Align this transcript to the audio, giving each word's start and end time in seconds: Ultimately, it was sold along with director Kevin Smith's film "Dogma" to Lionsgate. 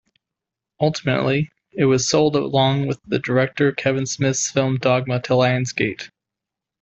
Ultimately, 0.79 1.51
it 1.73 1.85
was 1.85 2.09
sold 2.09 2.35
along 2.35 2.87
with 2.87 2.99
director 3.07 3.71
Kevin 3.71 4.07
Smith's 4.07 4.49
film 4.49 4.79
"Dogma" 4.79 5.21
to 5.21 5.33
Lionsgate. 5.35 6.09